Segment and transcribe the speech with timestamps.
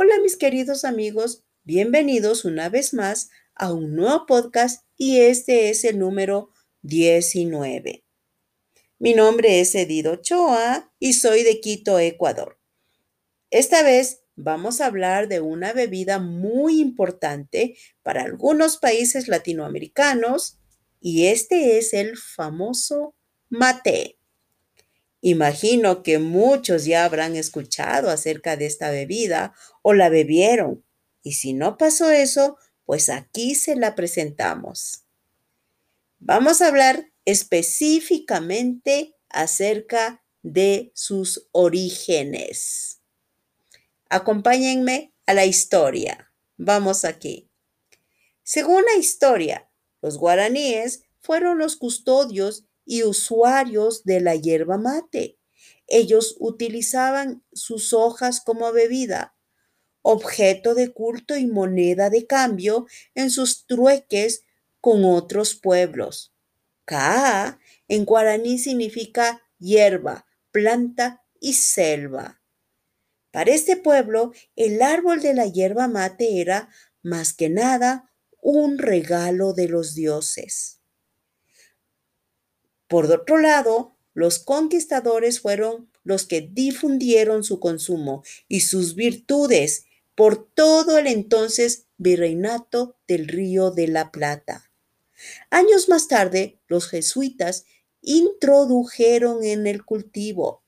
[0.00, 5.82] Hola mis queridos amigos, bienvenidos una vez más a un nuevo podcast y este es
[5.82, 8.04] el número 19.
[9.00, 12.60] Mi nombre es Edido Ochoa y soy de Quito, Ecuador.
[13.50, 20.60] Esta vez vamos a hablar de una bebida muy importante para algunos países latinoamericanos
[21.00, 23.16] y este es el famoso
[23.48, 24.17] mate.
[25.20, 30.84] Imagino que muchos ya habrán escuchado acerca de esta bebida o la bebieron.
[31.22, 35.04] Y si no pasó eso, pues aquí se la presentamos.
[36.20, 43.00] Vamos a hablar específicamente acerca de sus orígenes.
[44.08, 46.32] Acompáñenme a la historia.
[46.56, 47.50] Vamos aquí.
[48.42, 49.68] Según la historia,
[50.00, 55.38] los guaraníes fueron los custodios y usuarios de la hierba mate.
[55.86, 59.36] Ellos utilizaban sus hojas como bebida,
[60.00, 64.44] objeto de culto y moneda de cambio en sus trueques
[64.80, 66.32] con otros pueblos.
[66.86, 72.40] Ka en guaraní significa hierba, planta y selva.
[73.30, 76.70] Para este pueblo, el árbol de la hierba mate era,
[77.02, 78.10] más que nada,
[78.40, 80.77] un regalo de los dioses.
[82.88, 90.50] Por otro lado, los conquistadores fueron los que difundieron su consumo y sus virtudes por
[90.52, 94.70] todo el entonces virreinato del Río de la Plata.
[95.50, 97.66] Años más tarde, los jesuitas
[98.00, 100.62] introdujeron en el cultivo,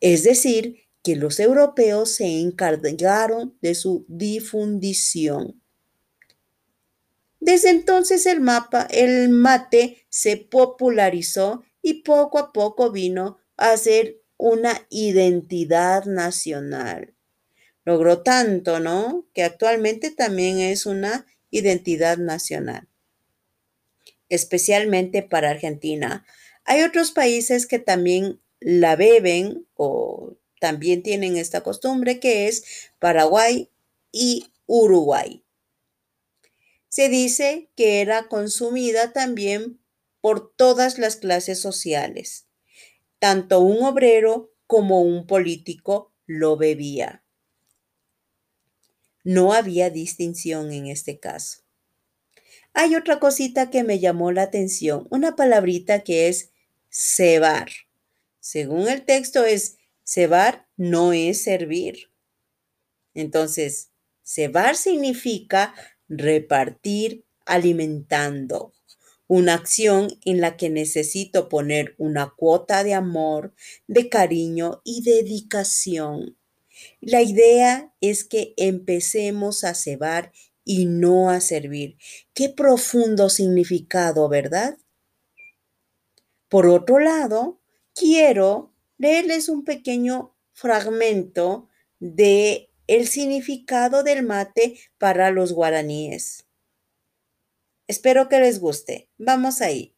[0.00, 5.62] es decir, que los europeos se encargaron de su difundición.
[7.44, 14.22] Desde entonces el mapa, el mate se popularizó y poco a poco vino a ser
[14.38, 17.12] una identidad nacional.
[17.84, 19.26] Logró tanto, ¿no?
[19.34, 22.88] Que actualmente también es una identidad nacional,
[24.30, 26.24] especialmente para Argentina.
[26.64, 33.68] Hay otros países que también la beben o también tienen esta costumbre que es Paraguay
[34.12, 35.43] y Uruguay.
[36.94, 39.80] Se dice que era consumida también
[40.20, 42.46] por todas las clases sociales.
[43.18, 47.24] Tanto un obrero como un político lo bebía.
[49.24, 51.62] No había distinción en este caso.
[52.74, 56.52] Hay otra cosita que me llamó la atención, una palabrita que es
[56.90, 57.70] cebar.
[58.38, 62.12] Según el texto es cebar no es servir.
[63.14, 63.90] Entonces,
[64.22, 65.74] cebar significa
[66.08, 68.72] repartir alimentando.
[69.26, 73.54] Una acción en la que necesito poner una cuota de amor,
[73.86, 76.36] de cariño y dedicación.
[77.00, 80.32] La idea es que empecemos a cebar
[80.64, 81.96] y no a servir.
[82.34, 84.78] Qué profundo significado, ¿verdad?
[86.48, 87.60] Por otro lado,
[87.94, 96.44] quiero leerles un pequeño fragmento de el significado del mate para los guaraníes.
[97.86, 99.08] Espero que les guste.
[99.18, 99.94] Vamos ahí.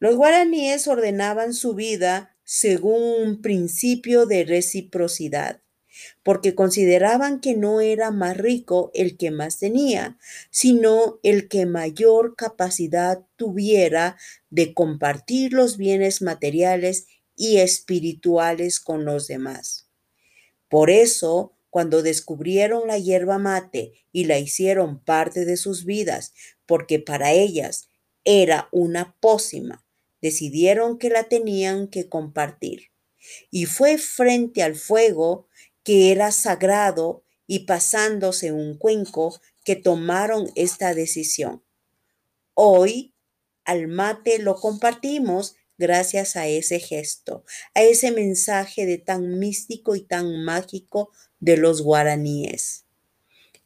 [0.00, 5.60] Los guaraníes ordenaban su vida según un principio de reciprocidad,
[6.22, 10.18] porque consideraban que no era más rico el que más tenía,
[10.50, 14.16] sino el que mayor capacidad tuviera
[14.50, 17.06] de compartir los bienes materiales
[17.36, 19.87] y espirituales con los demás.
[20.68, 26.34] Por eso, cuando descubrieron la hierba mate y la hicieron parte de sus vidas,
[26.66, 27.88] porque para ellas
[28.24, 29.84] era una pócima,
[30.20, 32.90] decidieron que la tenían que compartir.
[33.50, 35.46] Y fue frente al fuego
[35.82, 41.62] que era sagrado y pasándose un cuenco que tomaron esta decisión.
[42.54, 43.14] Hoy
[43.64, 47.44] al mate lo compartimos gracias a ese gesto,
[47.74, 51.10] a ese mensaje de tan místico y tan mágico
[51.40, 52.84] de los guaraníes.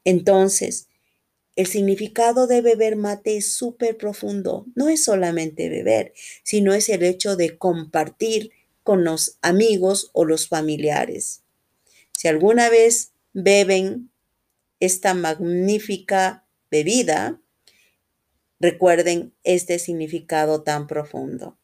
[0.05, 0.89] Entonces,
[1.57, 4.67] el significado de beber mate es súper profundo.
[4.75, 8.53] No es solamente beber, sino es el hecho de compartir
[8.83, 11.43] con los amigos o los familiares.
[12.13, 14.11] Si alguna vez beben
[14.81, 17.41] esta magnífica bebida,
[18.59, 21.59] recuerden este significado tan profundo.